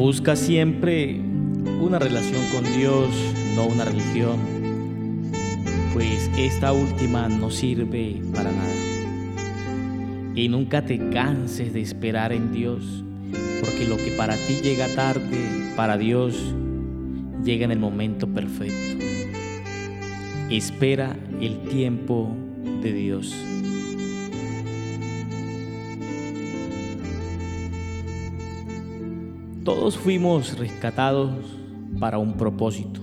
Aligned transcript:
Busca 0.00 0.34
siempre 0.34 1.20
una 1.78 1.98
relación 1.98 2.40
con 2.54 2.64
Dios, 2.74 3.10
no 3.54 3.66
una 3.66 3.84
religión, 3.84 4.38
pues 5.92 6.30
esta 6.38 6.72
última 6.72 7.28
no 7.28 7.50
sirve 7.50 8.22
para 8.34 8.50
nada. 8.50 8.74
Y 10.34 10.48
nunca 10.48 10.86
te 10.86 11.10
canses 11.10 11.74
de 11.74 11.82
esperar 11.82 12.32
en 12.32 12.50
Dios, 12.50 13.04
porque 13.60 13.86
lo 13.86 13.98
que 13.98 14.12
para 14.12 14.36
ti 14.36 14.60
llega 14.62 14.88
tarde, 14.88 15.74
para 15.76 15.98
Dios 15.98 16.54
llega 17.44 17.66
en 17.66 17.72
el 17.72 17.78
momento 17.78 18.26
perfecto. 18.26 19.04
Espera 20.48 21.14
el 21.42 21.58
tiempo 21.64 22.34
de 22.82 22.94
Dios. 22.94 23.34
Todos 29.72 29.96
fuimos 29.96 30.58
rescatados 30.58 31.30
para 32.00 32.18
un 32.18 32.32
propósito. 32.32 33.00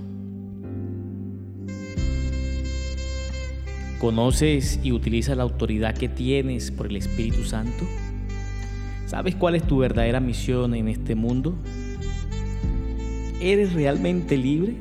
¿Conoces 3.99 4.77
y 4.83 4.91
utilizas 4.91 5.37
la 5.37 5.43
autoridad 5.43 5.95
que 5.95 6.09
tienes 6.09 6.71
por 6.71 6.87
el 6.87 6.97
Espíritu 6.97 7.45
Santo? 7.45 7.85
¿Sabes 9.05 9.37
cuál 9.37 9.55
es 9.55 9.63
tu 9.65 9.77
verdadera 9.77 10.19
misión 10.19 10.75
en 10.75 10.89
este 10.89 11.15
mundo? 11.15 11.55
¿Eres 13.39 13.71
realmente 13.71 14.35
libre? 14.35 14.75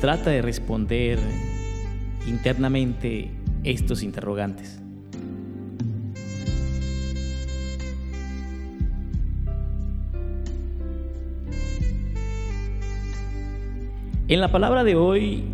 Trata 0.00 0.30
de 0.30 0.40
responder 0.40 1.18
internamente 2.26 3.32
estos 3.64 4.02
interrogantes. 4.02 4.80
En 14.26 14.40
la 14.40 14.50
palabra 14.50 14.84
de 14.84 14.96
hoy 14.96 15.44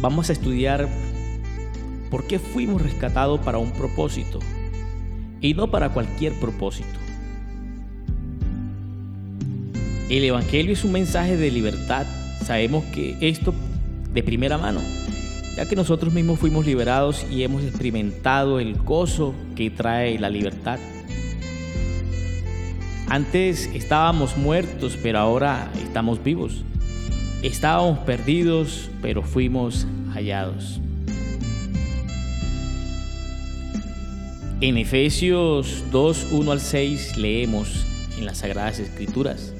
vamos 0.00 0.30
a 0.30 0.32
estudiar 0.32 0.88
por 2.10 2.26
qué 2.26 2.38
fuimos 2.38 2.80
rescatados 2.80 3.40
para 3.40 3.58
un 3.58 3.72
propósito 3.72 4.38
y 5.42 5.52
no 5.52 5.70
para 5.70 5.90
cualquier 5.90 6.32
propósito. 6.40 6.98
El 10.08 10.24
Evangelio 10.24 10.72
es 10.72 10.82
un 10.82 10.92
mensaje 10.92 11.36
de 11.36 11.50
libertad. 11.50 12.06
Sabemos 12.42 12.84
que 12.86 13.18
esto 13.20 13.52
de 14.14 14.22
primera 14.22 14.56
mano, 14.56 14.80
ya 15.54 15.68
que 15.68 15.76
nosotros 15.76 16.14
mismos 16.14 16.38
fuimos 16.38 16.64
liberados 16.64 17.26
y 17.30 17.42
hemos 17.42 17.64
experimentado 17.64 18.60
el 18.60 18.78
gozo 18.78 19.34
que 19.56 19.68
trae 19.68 20.18
la 20.18 20.30
libertad. 20.30 20.78
Antes 23.10 23.68
estábamos 23.74 24.38
muertos, 24.38 24.98
pero 25.02 25.18
ahora 25.18 25.70
estamos 25.84 26.24
vivos. 26.24 26.64
Estábamos 27.42 27.98
perdidos, 27.98 28.88
pero 29.00 29.22
fuimos 29.22 29.84
hallados. 30.14 30.80
En 34.60 34.76
Efesios 34.76 35.82
2, 35.90 36.28
1 36.30 36.52
al 36.52 36.60
6 36.60 37.16
leemos 37.16 37.84
en 38.16 38.26
las 38.26 38.38
Sagradas 38.38 38.78
Escrituras. 38.78 39.52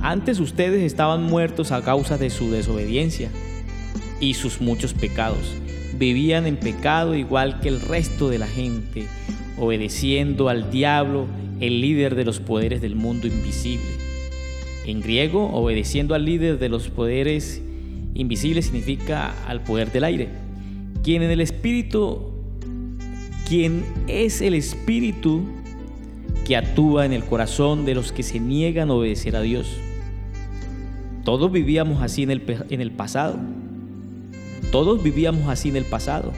Antes 0.00 0.40
ustedes 0.40 0.82
estaban 0.84 1.22
muertos 1.22 1.70
a 1.70 1.82
causa 1.82 2.16
de 2.16 2.30
su 2.30 2.50
desobediencia 2.50 3.28
y 4.18 4.32
sus 4.32 4.62
muchos 4.62 4.94
pecados. 4.94 5.52
Vivían 5.98 6.46
en 6.46 6.56
pecado 6.56 7.14
igual 7.14 7.60
que 7.60 7.68
el 7.68 7.82
resto 7.82 8.30
de 8.30 8.38
la 8.38 8.46
gente, 8.46 9.06
obedeciendo 9.58 10.48
al 10.48 10.70
diablo, 10.70 11.26
el 11.60 11.82
líder 11.82 12.14
de 12.14 12.24
los 12.24 12.40
poderes 12.40 12.80
del 12.80 12.96
mundo 12.96 13.26
invisible 13.26 13.95
en 14.86 15.00
griego, 15.00 15.50
obedeciendo 15.52 16.14
al 16.14 16.24
líder 16.24 16.58
de 16.58 16.68
los 16.68 16.88
poderes 16.88 17.60
invisibles 18.14 18.66
significa 18.66 19.34
al 19.46 19.62
poder 19.62 19.92
del 19.92 20.04
aire. 20.04 20.28
Quien 21.02 21.22
en 21.22 21.30
el 21.30 21.40
espíritu, 21.40 22.32
quien 23.48 23.84
es 24.06 24.40
el 24.40 24.54
espíritu 24.54 25.42
que 26.46 26.56
actúa 26.56 27.04
en 27.04 27.12
el 27.12 27.24
corazón 27.24 27.84
de 27.84 27.94
los 27.94 28.12
que 28.12 28.22
se 28.22 28.38
niegan 28.38 28.90
a 28.90 28.94
obedecer 28.94 29.36
a 29.36 29.40
Dios. 29.40 29.68
Todos 31.24 31.50
vivíamos 31.50 32.02
así 32.02 32.22
en 32.22 32.30
el, 32.30 32.42
en 32.70 32.80
el 32.80 32.92
pasado. 32.92 33.38
Todos 34.70 35.02
vivíamos 35.02 35.48
así 35.48 35.68
en 35.68 35.76
el 35.76 35.84
pasado, 35.84 36.32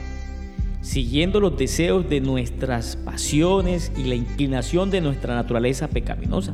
siguiendo 0.81 1.39
los 1.39 1.57
deseos 1.57 2.09
de 2.09 2.21
nuestras 2.21 2.95
pasiones 2.95 3.91
y 3.97 4.05
la 4.05 4.15
inclinación 4.15 4.89
de 4.89 5.01
nuestra 5.01 5.35
naturaleza 5.35 5.87
pecaminosa 5.87 6.53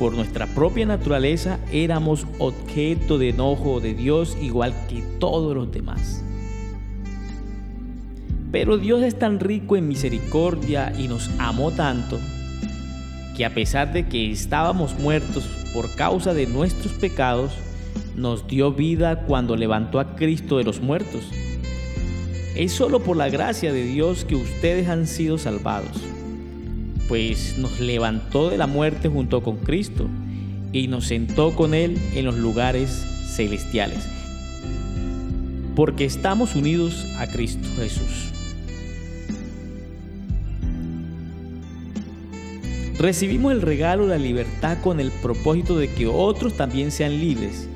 por 0.00 0.14
nuestra 0.14 0.46
propia 0.46 0.86
naturaleza 0.86 1.60
éramos 1.70 2.26
objeto 2.38 3.18
de 3.18 3.28
enojo 3.28 3.80
de 3.80 3.92
Dios 3.92 4.34
igual 4.40 4.72
que 4.88 5.02
todos 5.18 5.54
los 5.54 5.70
demás. 5.70 6.24
Pero 8.50 8.78
Dios 8.78 9.02
es 9.02 9.18
tan 9.18 9.38
rico 9.38 9.76
en 9.76 9.86
misericordia 9.86 10.90
y 10.98 11.06
nos 11.06 11.30
amó 11.38 11.70
tanto 11.70 12.18
que 13.36 13.44
a 13.44 13.52
pesar 13.52 13.92
de 13.92 14.08
que 14.08 14.30
estábamos 14.30 14.98
muertos 14.98 15.46
por 15.74 15.94
causa 15.94 16.32
de 16.32 16.46
nuestros 16.46 16.94
pecados, 16.94 17.52
nos 18.16 18.48
dio 18.48 18.72
vida 18.72 19.26
cuando 19.26 19.54
levantó 19.54 20.00
a 20.00 20.16
Cristo 20.16 20.56
de 20.56 20.64
los 20.64 20.80
muertos. 20.80 21.28
Es 22.56 22.72
solo 22.72 23.00
por 23.00 23.18
la 23.18 23.28
gracia 23.28 23.70
de 23.70 23.84
Dios 23.84 24.24
que 24.24 24.34
ustedes 24.34 24.88
han 24.88 25.06
sido 25.06 25.36
salvados 25.36 26.09
pues 27.10 27.58
nos 27.58 27.80
levantó 27.80 28.50
de 28.50 28.56
la 28.56 28.68
muerte 28.68 29.08
junto 29.08 29.42
con 29.42 29.56
Cristo 29.56 30.08
y 30.72 30.86
nos 30.86 31.06
sentó 31.08 31.56
con 31.56 31.74
Él 31.74 31.98
en 32.14 32.24
los 32.24 32.36
lugares 32.36 33.04
celestiales, 33.34 34.06
porque 35.74 36.04
estamos 36.04 36.54
unidos 36.54 37.04
a 37.18 37.26
Cristo 37.26 37.66
Jesús. 37.74 38.28
Recibimos 42.96 43.50
el 43.54 43.62
regalo 43.62 44.04
de 44.04 44.16
la 44.16 44.24
libertad 44.24 44.78
con 44.80 45.00
el 45.00 45.10
propósito 45.10 45.76
de 45.76 45.92
que 45.92 46.06
otros 46.06 46.56
también 46.56 46.92
sean 46.92 47.18
libres. 47.18 47.66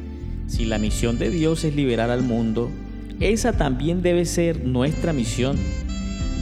Si 0.47 0.65
la 0.65 0.79
misión 0.79 1.19
de 1.19 1.31
Dios 1.31 1.65
es 1.65 1.75
liberar 1.75 2.11
al 2.11 2.23
mundo, 2.23 2.71
esa 3.19 3.55
también 3.55 4.01
debe 4.01 4.27
ser 4.27 4.65
nuestra 4.65 5.13
misión. 5.13 5.57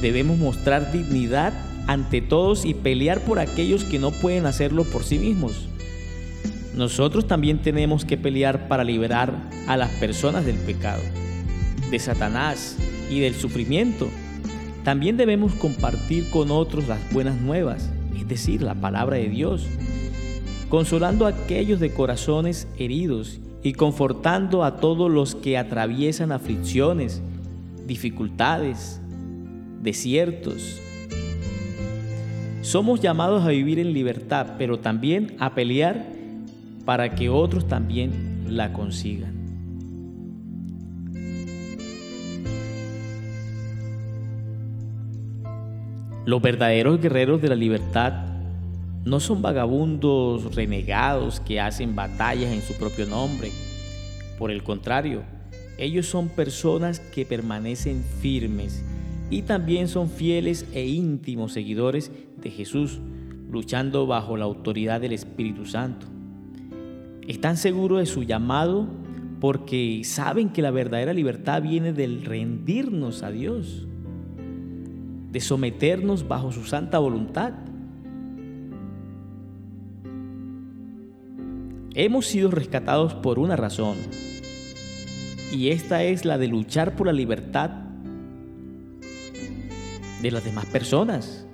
Debemos 0.02 0.36
mostrar 0.36 0.92
dignidad 0.92 1.54
ante 1.87 2.20
todos 2.20 2.65
y 2.65 2.75
pelear 2.75 3.20
por 3.20 3.38
aquellos 3.38 3.84
que 3.84 3.98
no 3.98 4.10
pueden 4.10 4.47
hacerlo 4.47 4.84
por 4.84 5.04
sí 5.04 5.19
mismos. 5.19 5.69
Nosotros 6.75 7.26
también 7.26 7.60
tenemos 7.60 8.04
que 8.04 8.16
pelear 8.16 8.69
para 8.69 8.84
liberar 8.84 9.50
a 9.66 9.76
las 9.76 9.91
personas 9.91 10.47
del 10.47 10.56
pecado, 10.56 11.03
de 11.91 11.98
Satanás 11.98 12.78
y 13.10 13.20
del 13.20 13.34
sufrimiento. 13.34 14.09
También 14.82 15.16
debemos 15.16 15.53
compartir 15.54 16.31
con 16.31 16.50
otros 16.50 16.88
las 16.88 17.12
buenas 17.12 17.41
nuevas, 17.41 17.91
es 18.16 18.26
decir, 18.26 18.62
la 18.62 18.75
palabra 18.75 19.16
de 19.16 19.28
Dios, 19.28 19.67
consolando 20.70 21.26
a 21.26 21.31
aquellos 21.31 21.79
de 21.79 21.93
corazones 21.93 22.67
heridos 22.79 23.38
y 23.62 23.75
confortando 23.75 24.64
a 24.64 24.76
todos 24.76 25.11
los 25.11 25.34
que 25.34 25.58
atraviesan 25.58 26.32
aflicciones, 26.32 27.20
dificultades, 27.87 29.00
desiertos, 29.82 30.81
somos 32.62 33.00
llamados 33.00 33.44
a 33.44 33.49
vivir 33.49 33.79
en 33.79 33.93
libertad, 33.93 34.55
pero 34.56 34.79
también 34.79 35.37
a 35.38 35.55
pelear 35.55 36.06
para 36.85 37.14
que 37.14 37.29
otros 37.29 37.67
también 37.67 38.44
la 38.49 38.73
consigan. 38.73 39.43
Los 46.25 46.41
verdaderos 46.41 47.00
guerreros 47.00 47.43
de 47.43 47.49
la 47.49 47.56
libertad 47.56 48.26
no 49.05 49.19
son 49.19 49.43
vagabundos 49.43 50.55
renegados 50.55 51.41
que 51.41 51.61
hacen 51.61 51.97
batallas 51.97 52.53
en 52.53 52.62
su 52.62 52.75
propio 52.75 53.06
nombre. 53.06 53.50
Por 54.38 54.53
el 54.53 54.62
contrario, 54.62 55.25
ellos 55.79 56.06
son 56.06 56.29
personas 56.29 57.00
que 57.00 57.26
permanecen 57.26 58.05
firmes 58.20 58.85
y 59.31 59.43
también 59.43 59.88
son 59.88 60.08
fieles 60.08 60.67
e 60.73 60.85
íntimos 60.85 61.53
seguidores 61.53 62.12
de 62.43 62.50
Jesús, 62.50 63.00
luchando 63.50 64.06
bajo 64.06 64.37
la 64.37 64.44
autoridad 64.44 65.00
del 65.00 65.12
Espíritu 65.12 65.65
Santo. 65.67 66.06
Están 67.27 67.56
seguros 67.56 68.00
de 68.00 68.06
su 68.06 68.25
llamado 68.25 68.89
porque 69.41 70.03
saben 70.05 70.50
que 70.50 70.62
la 70.62 70.71
verdadera 70.71 71.12
libertad 71.12 71.62
viene 71.62 71.93
del 71.93 72.25
rendirnos 72.25 73.23
a 73.23 73.31
Dios, 73.31 73.87
de 75.31 75.41
someternos 75.41 76.29
bajo 76.29 76.53
su 76.53 76.65
santa 76.65 76.99
voluntad. 76.99 77.53
Hemos 81.94 82.27
sido 82.27 82.50
rescatados 82.50 83.15
por 83.15 83.39
una 83.39 83.56
razón, 83.56 83.97
y 85.53 85.69
esta 85.69 86.03
es 86.05 86.25
la 86.25 86.39
de 86.39 86.49
luchar 86.49 86.97
por 86.97 87.06
la 87.06 87.12
libertad 87.12 87.71
de 90.23 90.31
las 90.31 90.44
demás 90.44 90.67
personas. 90.67 91.47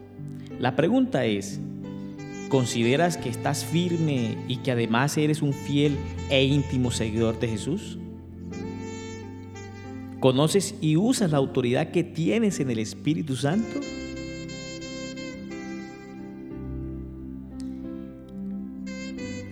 La 0.58 0.74
pregunta 0.76 1.24
es, 1.24 1.60
¿Consideras 2.48 3.18
que 3.18 3.28
estás 3.28 3.62
firme 3.64 4.38
y 4.48 4.56
que 4.56 4.70
además 4.70 5.18
eres 5.18 5.42
un 5.42 5.52
fiel 5.52 5.98
e 6.30 6.44
íntimo 6.44 6.90
seguidor 6.90 7.38
de 7.38 7.48
Jesús? 7.48 7.98
¿Conoces 10.18 10.74
y 10.80 10.96
usas 10.96 11.30
la 11.30 11.36
autoridad 11.36 11.90
que 11.90 12.04
tienes 12.04 12.58
en 12.60 12.70
el 12.70 12.78
Espíritu 12.78 13.36
Santo? 13.36 13.80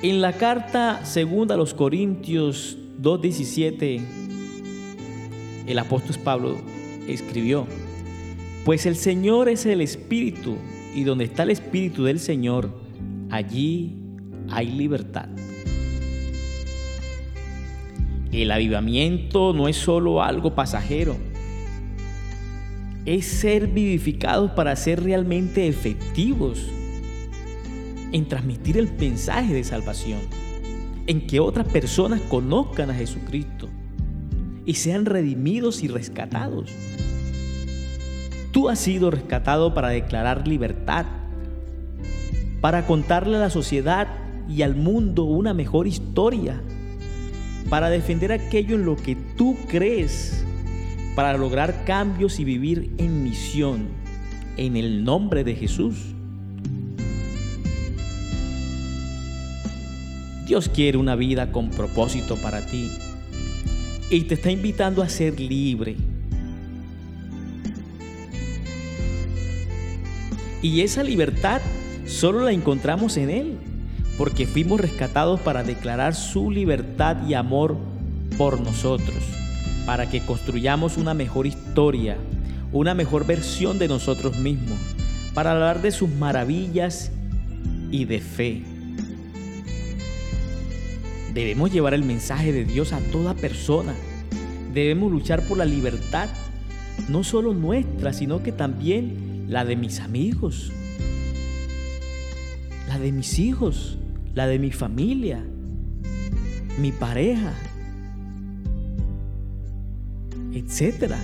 En 0.02 0.22
la 0.22 0.32
carta 0.32 1.04
segunda 1.04 1.54
a 1.54 1.58
los 1.58 1.74
Corintios 1.74 2.78
2.17, 3.02 4.00
el 5.66 5.78
apóstol 5.78 6.16
Pablo 6.24 6.56
escribió, 7.06 7.66
pues 8.64 8.86
el 8.86 8.96
Señor 8.96 9.50
es 9.50 9.66
el 9.66 9.82
Espíritu, 9.82 10.56
y 10.96 11.04
donde 11.04 11.24
está 11.24 11.42
el 11.42 11.50
Espíritu 11.50 12.04
del 12.04 12.18
Señor, 12.18 12.70
allí 13.30 13.98
hay 14.48 14.68
libertad. 14.68 15.28
El 18.32 18.50
avivamiento 18.50 19.52
no 19.52 19.68
es 19.68 19.76
solo 19.76 20.22
algo 20.22 20.54
pasajero, 20.54 21.16
es 23.04 23.26
ser 23.26 23.68
vivificados 23.68 24.52
para 24.52 24.74
ser 24.74 25.02
realmente 25.02 25.68
efectivos 25.68 26.66
en 28.12 28.26
transmitir 28.26 28.78
el 28.78 28.90
mensaje 28.98 29.52
de 29.52 29.64
salvación, 29.64 30.20
en 31.06 31.26
que 31.26 31.40
otras 31.40 31.68
personas 31.68 32.22
conozcan 32.22 32.90
a 32.90 32.94
Jesucristo 32.94 33.68
y 34.64 34.74
sean 34.74 35.04
redimidos 35.04 35.82
y 35.82 35.88
rescatados. 35.88 36.72
Tú 38.56 38.70
has 38.70 38.78
sido 38.78 39.10
rescatado 39.10 39.74
para 39.74 39.90
declarar 39.90 40.48
libertad, 40.48 41.04
para 42.62 42.86
contarle 42.86 43.36
a 43.36 43.40
la 43.40 43.50
sociedad 43.50 44.08
y 44.48 44.62
al 44.62 44.74
mundo 44.74 45.24
una 45.24 45.52
mejor 45.52 45.86
historia, 45.86 46.62
para 47.68 47.90
defender 47.90 48.32
aquello 48.32 48.76
en 48.76 48.86
lo 48.86 48.96
que 48.96 49.14
tú 49.14 49.58
crees, 49.68 50.42
para 51.14 51.36
lograr 51.36 51.84
cambios 51.84 52.40
y 52.40 52.44
vivir 52.44 52.94
en 52.96 53.24
misión, 53.24 53.88
en 54.56 54.78
el 54.78 55.04
nombre 55.04 55.44
de 55.44 55.54
Jesús. 55.54 56.14
Dios 60.46 60.70
quiere 60.70 60.96
una 60.96 61.14
vida 61.14 61.52
con 61.52 61.68
propósito 61.68 62.36
para 62.36 62.64
ti 62.64 62.90
y 64.08 64.22
te 64.22 64.32
está 64.32 64.50
invitando 64.50 65.02
a 65.02 65.10
ser 65.10 65.38
libre. 65.40 66.15
Y 70.62 70.80
esa 70.80 71.02
libertad 71.02 71.60
solo 72.06 72.44
la 72.44 72.52
encontramos 72.52 73.16
en 73.16 73.30
Él, 73.30 73.58
porque 74.16 74.46
fuimos 74.46 74.80
rescatados 74.80 75.40
para 75.40 75.62
declarar 75.62 76.14
su 76.14 76.50
libertad 76.50 77.26
y 77.28 77.34
amor 77.34 77.76
por 78.38 78.60
nosotros, 78.60 79.16
para 79.84 80.08
que 80.08 80.20
construyamos 80.20 80.96
una 80.96 81.14
mejor 81.14 81.46
historia, 81.46 82.16
una 82.72 82.94
mejor 82.94 83.26
versión 83.26 83.78
de 83.78 83.88
nosotros 83.88 84.38
mismos, 84.38 84.78
para 85.34 85.52
hablar 85.52 85.82
de 85.82 85.90
sus 85.90 86.08
maravillas 86.08 87.12
y 87.90 88.04
de 88.06 88.20
fe. 88.20 88.62
Debemos 91.34 91.70
llevar 91.70 91.92
el 91.92 92.02
mensaje 92.02 92.50
de 92.50 92.64
Dios 92.64 92.94
a 92.94 93.00
toda 93.12 93.34
persona. 93.34 93.94
Debemos 94.72 95.12
luchar 95.12 95.42
por 95.42 95.58
la 95.58 95.66
libertad, 95.66 96.30
no 97.10 97.24
solo 97.24 97.52
nuestra, 97.52 98.14
sino 98.14 98.42
que 98.42 98.52
también 98.52 99.25
la 99.48 99.64
de 99.64 99.76
mis 99.76 100.00
amigos, 100.00 100.72
la 102.88 102.98
de 102.98 103.12
mis 103.12 103.38
hijos, 103.38 103.98
la 104.34 104.46
de 104.46 104.58
mi 104.58 104.72
familia, 104.72 105.44
mi 106.78 106.92
pareja, 106.92 107.52
etcétera. 110.52 111.18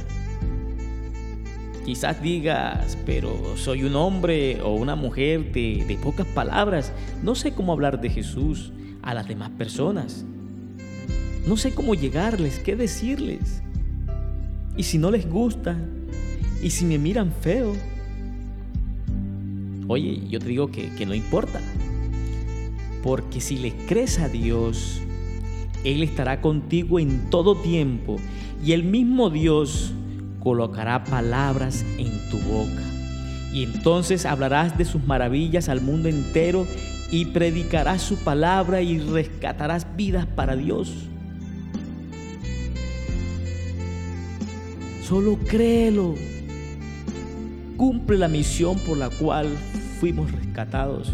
Quizás 1.85 2.23
digas, 2.23 2.97
pero 3.05 3.57
soy 3.57 3.83
un 3.83 3.97
hombre 3.97 4.61
o 4.63 4.75
una 4.75 4.95
mujer 4.95 5.53
de, 5.53 5.85
de, 5.87 5.97
pocas 5.97 6.27
palabras. 6.29 6.93
No 7.25 7.35
sé 7.35 7.53
cómo 7.53 7.73
hablar 7.73 8.01
de 8.01 8.09
Jesús 8.09 8.73
a 9.03 9.15
las 9.15 9.27
demás 9.27 9.51
personas. 9.51 10.25
No 11.47 11.57
sé 11.57 11.75
cómo 11.75 11.97
llegarles, 11.97 12.61
qué 12.61 12.77
decirles. 12.77 13.63
Y 14.77 14.85
si 14.85 14.97
no 14.97 15.11
les 15.11 15.29
gusta, 15.29 15.77
y 16.63 16.71
si 16.71 16.85
me 16.85 16.99
miran 16.99 17.33
feo, 17.33 17.75
oye, 19.93 20.23
yo 20.29 20.39
te 20.39 20.47
digo 20.47 20.71
que, 20.71 20.95
que 20.95 21.07
no 21.07 21.15
importa. 21.15 21.61
Porque 23.03 23.41
si 23.41 23.57
le 23.57 23.73
crees 23.87 24.19
a 24.19 24.29
Dios, 24.29 25.01
Él 25.85 26.03
estará 26.03 26.41
contigo 26.41 26.99
en 26.99 27.31
todo 27.31 27.57
tiempo 27.57 28.17
y 28.65 28.73
el 28.73 28.85
mismo 28.85 29.31
Dios 29.31 29.93
colocará 30.41 31.05
palabras 31.05 31.85
en 31.99 32.29
tu 32.31 32.39
boca. 32.39 32.83
Y 33.53 33.65
entonces 33.65 34.25
hablarás 34.25 34.79
de 34.79 34.85
sus 34.85 35.05
maravillas 35.05 35.69
al 35.69 35.81
mundo 35.81 36.09
entero 36.09 36.67
y 37.11 37.27
predicarás 37.27 38.01
su 38.03 38.17
palabra 38.17 38.81
y 38.81 38.99
rescatarás 38.99 39.87
vidas 39.97 40.27
para 40.27 40.57
Dios. 40.57 40.91
Solo 45.07 45.39
créelo. 45.47 46.15
Cumple 47.77 48.17
la 48.17 48.29
misión 48.29 48.79
por 48.79 48.97
la 48.97 49.11
cual 49.11 49.49
fuimos 50.03 50.33
rescatados. 50.33 51.13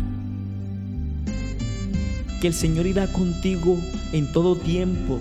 Que 2.40 2.46
el 2.46 2.54
Señor 2.54 2.86
irá 2.86 3.06
contigo 3.06 3.76
en 4.14 4.32
todo 4.32 4.56
tiempo 4.56 5.20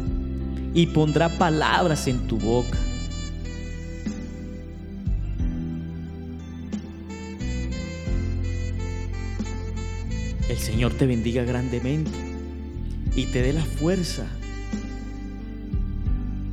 y 0.74 0.86
pondrá 0.86 1.28
palabras 1.28 2.08
en 2.08 2.28
tu 2.28 2.40
boca. 2.40 2.78
El 10.48 10.58
Señor 10.58 10.94
te 10.94 11.06
bendiga 11.06 11.44
grandemente 11.44 12.12
y 13.18 13.26
te 13.26 13.42
dé 13.42 13.52
la 13.52 13.66
fuerza. 13.66 14.28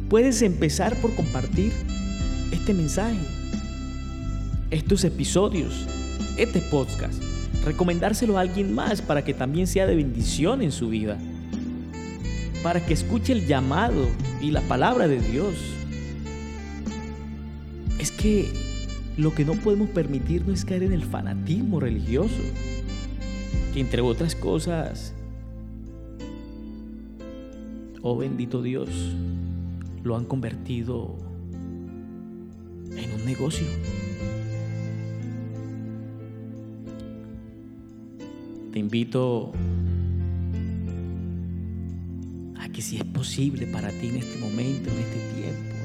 Puedes 0.09 0.42
empezar 0.42 0.97
por 0.97 1.14
compartir 1.14 1.73
este 2.50 2.75
mensaje, 2.75 3.21
estos 4.73 5.04
episodios, 5.04 5.87
este 6.37 6.61
podcast, 6.61 7.23
recomendárselo 7.64 8.38
a 8.38 8.43
alguien 8.43 8.75
más 8.75 9.03
para 9.03 9.25
que 9.25 9.35
también 9.35 9.67
sea 9.67 9.87
de 9.87 9.97
bendición 9.97 10.62
en 10.62 10.73
su 10.73 10.88
vida, 10.88 11.19
para 12.62 12.85
que 12.85 12.95
escuche 12.95 13.33
el 13.33 13.47
llamado 13.47 14.09
y 14.41 14.50
la 14.50 14.61
palabra 14.62 15.09
de 15.09 15.21
Dios. 15.21 15.55
Es 17.99 18.11
que 18.11 18.50
lo 19.17 19.35
que 19.35 19.45
no 19.45 19.55
podemos 19.55 19.88
permitirnos 19.91 20.59
es 20.59 20.64
caer 20.64 20.83
en 20.83 20.93
el 20.93 21.05
fanatismo 21.05 21.81
religioso 21.81 22.35
que 23.75 23.81
entre 23.81 24.03
otras 24.03 24.37
cosas, 24.37 25.12
oh 28.03 28.17
bendito 28.17 28.62
Dios, 28.62 28.88
lo 30.05 30.17
han 30.17 30.25
convertido 30.25 31.17
en 32.97 33.12
un 33.12 33.25
negocio. 33.25 33.67
Te 38.75 38.81
invito 38.81 39.52
a 42.59 42.69
que 42.71 42.83
si 42.83 42.97
es 42.97 43.04
posible 43.04 43.69
para 43.69 43.88
ti 43.90 44.09
en 44.09 44.16
este 44.16 44.37
momento, 44.40 44.90
en 44.90 44.99
este 44.99 45.40
tiempo, 45.40 45.76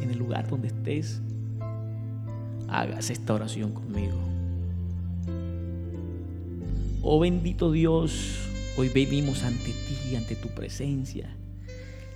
en 0.00 0.10
el 0.10 0.18
lugar 0.18 0.48
donde 0.48 0.68
estés, 0.68 1.20
hagas 2.66 3.10
esta 3.10 3.34
oración 3.34 3.72
conmigo. 3.72 4.16
Oh 7.02 7.20
bendito 7.20 7.70
Dios, 7.70 8.38
hoy 8.78 8.88
venimos 8.88 9.42
ante 9.42 9.66
ti, 9.66 10.16
ante 10.16 10.34
tu 10.34 10.48
presencia, 10.48 11.28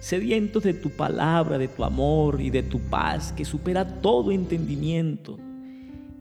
sedientos 0.00 0.62
de 0.62 0.72
tu 0.72 0.88
palabra, 0.88 1.58
de 1.58 1.68
tu 1.68 1.84
amor 1.84 2.40
y 2.40 2.48
de 2.48 2.62
tu 2.62 2.78
paz 2.80 3.34
que 3.34 3.44
supera 3.44 4.00
todo 4.00 4.32
entendimiento. 4.32 5.38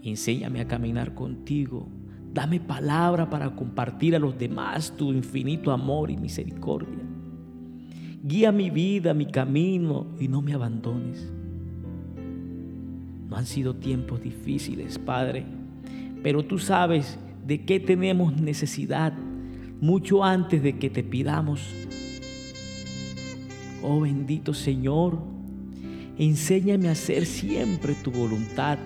Enséñame 0.03 0.59
a 0.59 0.67
caminar 0.67 1.13
contigo. 1.13 1.87
Dame 2.33 2.61
palabra 2.61 3.29
para 3.29 3.53
compartir 3.55 4.15
a 4.15 4.19
los 4.19 4.37
demás 4.37 4.93
tu 4.95 5.11
infinito 5.11 5.71
amor 5.71 6.09
y 6.09 6.17
misericordia. 6.17 6.99
Guía 8.23 8.51
mi 8.51 8.69
vida, 8.69 9.13
mi 9.13 9.25
camino 9.25 10.07
y 10.19 10.27
no 10.27 10.41
me 10.41 10.53
abandones. 10.53 11.29
No 13.27 13.35
han 13.35 13.45
sido 13.45 13.75
tiempos 13.75 14.21
difíciles, 14.21 14.97
Padre, 14.97 15.45
pero 16.23 16.43
tú 16.43 16.57
sabes 16.57 17.19
de 17.45 17.65
qué 17.65 17.79
tenemos 17.79 18.39
necesidad 18.39 19.13
mucho 19.81 20.23
antes 20.23 20.61
de 20.63 20.77
que 20.77 20.89
te 20.89 21.03
pidamos. 21.03 21.67
Oh 23.83 24.01
bendito 24.01 24.53
Señor, 24.53 25.19
enséñame 26.17 26.87
a 26.87 26.91
hacer 26.91 27.25
siempre 27.25 27.95
tu 27.95 28.11
voluntad. 28.11 28.77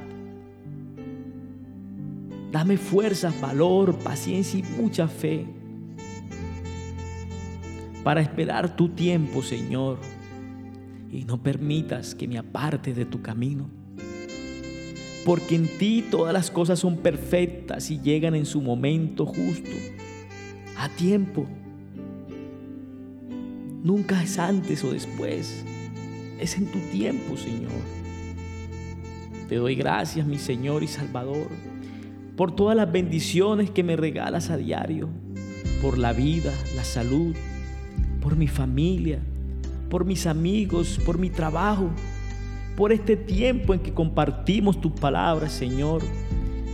Dame 2.56 2.78
fuerzas, 2.78 3.42
valor, 3.42 4.00
paciencia 4.00 4.58
y 4.58 4.64
mucha 4.82 5.10
fe 5.10 5.46
para 8.02 8.22
esperar 8.22 8.78
tu 8.78 8.88
tiempo, 8.88 9.44
Señor. 9.44 10.00
Y 11.12 11.26
no 11.26 11.44
permitas 11.44 12.16
que 12.16 12.30
me 12.30 12.38
aparte 12.38 12.94
de 12.94 13.04
tu 13.04 13.22
camino. 13.22 13.70
Porque 15.26 15.56
en 15.56 15.68
ti 15.68 16.02
todas 16.10 16.34
las 16.34 16.50
cosas 16.50 16.80
son 16.80 16.96
perfectas 16.96 17.92
y 17.92 18.00
llegan 18.00 18.36
en 18.36 18.46
su 18.46 18.62
momento 18.62 19.26
justo, 19.26 19.76
a 20.78 20.88
tiempo. 20.88 21.46
Nunca 23.84 24.24
es 24.24 24.40
antes 24.40 24.82
o 24.86 24.94
después, 24.94 25.66
es 26.40 26.56
en 26.56 26.68
tu 26.68 26.80
tiempo, 26.90 27.36
Señor. 27.36 27.84
Te 29.50 29.56
doy 29.56 29.76
gracias, 29.76 30.26
mi 30.26 30.38
Señor 30.38 30.84
y 30.84 30.88
Salvador, 30.88 31.50
por 32.36 32.56
todas 32.56 32.76
las 32.76 32.92
bendiciones 32.92 33.70
que 33.70 33.84
me 33.84 33.96
regalas 33.96 34.50
a 34.50 34.58
diario, 34.58 35.10
por 35.82 35.98
la 35.98 36.14
vida, 36.14 36.52
la 36.76 36.84
salud, 36.84 37.36
por 38.22 38.36
mi 38.36 38.48
familia, 38.48 39.20
por 39.90 40.06
mis 40.06 40.28
amigos, 40.28 41.00
por 41.06 41.18
mi 41.18 41.30
trabajo, 41.30 41.90
por 42.76 42.92
este 42.92 43.16
tiempo 43.16 43.74
en 43.74 43.80
que 43.80 43.94
compartimos 43.94 44.82
tus 44.82 44.92
palabras, 44.92 45.54
Señor. 45.54 46.02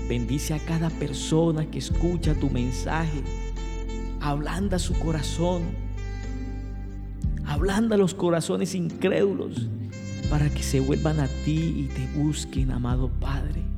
Bendice 0.09 0.53
a 0.53 0.59
cada 0.59 0.89
persona 0.89 1.69
que 1.69 1.77
escucha 1.77 2.33
tu 2.33 2.49
mensaje. 2.49 3.21
Ablanda 4.19 4.79
su 4.79 4.93
corazón. 4.93 5.61
Ablanda 7.45 7.97
los 7.97 8.13
corazones 8.13 8.73
incrédulos 8.75 9.67
para 10.29 10.49
que 10.49 10.63
se 10.63 10.79
vuelvan 10.79 11.19
a 11.19 11.27
ti 11.27 11.85
y 11.85 11.89
te 11.93 12.07
busquen, 12.19 12.71
amado 12.71 13.09
Padre. 13.19 13.70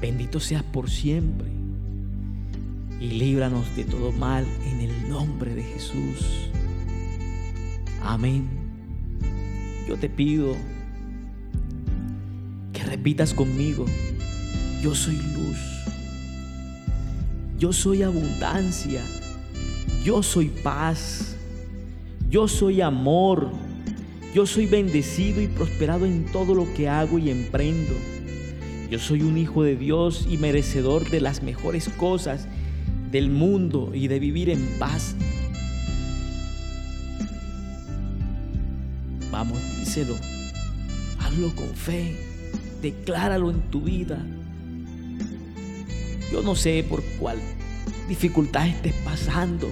Bendito 0.00 0.38
seas 0.38 0.62
por 0.62 0.88
siempre 0.88 1.48
y 3.00 3.08
líbranos 3.10 3.74
de 3.76 3.84
todo 3.84 4.12
mal 4.12 4.46
en 4.66 4.80
el 4.80 5.08
nombre 5.08 5.54
de 5.54 5.62
Jesús. 5.62 6.50
Amén. 8.02 8.48
Yo 9.88 9.96
te 9.96 10.08
pido 10.08 10.56
que 12.72 12.84
repitas 12.84 13.34
conmigo, 13.34 13.86
yo 14.82 14.94
soy 14.94 15.16
luz, 15.16 15.58
yo 17.58 17.72
soy 17.72 18.02
abundancia, 18.02 19.02
yo 20.04 20.22
soy 20.22 20.48
paz, 20.48 21.36
yo 22.30 22.46
soy 22.46 22.82
amor, 22.82 23.50
yo 24.34 24.46
soy 24.46 24.66
bendecido 24.66 25.40
y 25.40 25.48
prosperado 25.48 26.06
en 26.06 26.26
todo 26.26 26.54
lo 26.54 26.72
que 26.74 26.88
hago 26.88 27.18
y 27.18 27.30
emprendo. 27.30 27.94
Yo 28.90 28.98
soy 28.98 29.20
un 29.22 29.36
hijo 29.36 29.62
de 29.62 29.76
Dios 29.76 30.26
y 30.30 30.38
merecedor 30.38 31.10
de 31.10 31.20
las 31.20 31.42
mejores 31.42 31.90
cosas 31.90 32.48
del 33.10 33.30
mundo 33.30 33.92
y 33.94 34.08
de 34.08 34.18
vivir 34.18 34.48
en 34.48 34.66
paz. 34.78 35.14
Vamos, 39.30 39.58
díselo, 39.78 40.14
hazlo 41.18 41.54
con 41.54 41.68
fe, 41.74 42.16
decláralo 42.80 43.50
en 43.50 43.60
tu 43.70 43.82
vida. 43.82 44.24
Yo 46.32 46.42
no 46.42 46.54
sé 46.54 46.84
por 46.88 47.02
cuál 47.18 47.38
dificultad 48.08 48.68
estés 48.68 48.94
pasando, 49.04 49.68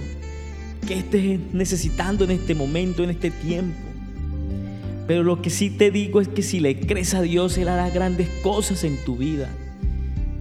qué 0.87 0.99
estés 0.99 1.39
necesitando 1.53 2.23
en 2.23 2.31
este 2.31 2.53
momento, 2.53 3.03
en 3.03 3.09
este 3.09 3.31
tiempo. 3.31 3.79
Pero 5.07 5.23
lo 5.23 5.41
que 5.41 5.49
sí 5.49 5.69
te 5.69 5.89
digo 5.89 6.19
es 6.19 6.27
que 6.27 6.41
si 6.41 6.59
le 6.59 6.79
crees 6.79 7.13
a 7.13 7.21
Dios, 7.21 7.57
Él 7.57 7.69
hará 7.69 7.89
grandes 7.89 8.27
cosas 8.43 8.83
en 8.83 8.97
tu 9.05 9.15
vida. 9.15 9.49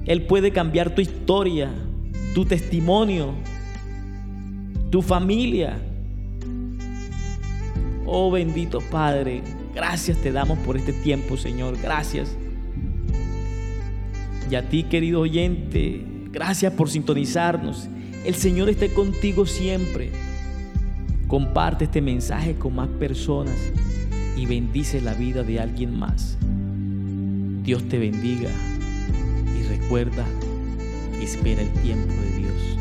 Él 0.06 0.26
puede 0.26 0.50
cambiar 0.50 0.94
tu 0.94 1.00
historia, 1.00 1.72
tu 2.34 2.44
testimonio, 2.44 3.34
tu 4.90 5.02
familia. 5.02 5.78
Oh 8.06 8.30
bendito 8.30 8.80
Padre, 8.80 9.42
gracias 9.74 10.18
te 10.18 10.32
damos 10.32 10.58
por 10.58 10.76
este 10.76 10.92
tiempo, 10.92 11.36
Señor. 11.36 11.78
Gracias. 11.80 12.36
Y 14.50 14.54
a 14.56 14.68
ti, 14.68 14.84
querido 14.84 15.20
oyente, 15.20 16.04
gracias 16.32 16.72
por 16.72 16.90
sintonizarnos. 16.90 17.88
El 18.24 18.34
Señor 18.34 18.68
esté 18.68 18.92
contigo 18.92 19.46
siempre. 19.46 20.10
Comparte 21.28 21.84
este 21.84 22.00
mensaje 22.00 22.54
con 22.54 22.74
más 22.74 22.88
personas 22.88 23.56
y 24.36 24.46
bendice 24.46 25.00
la 25.00 25.14
vida 25.14 25.42
de 25.42 25.60
alguien 25.60 25.98
más. 25.98 26.36
Dios 27.62 27.88
te 27.88 27.98
bendiga 27.98 28.50
y 29.58 29.62
recuerda 29.64 30.24
espera 31.20 31.62
el 31.62 31.72
tiempo 31.82 32.12
de 32.12 32.36
Dios. 32.36 32.75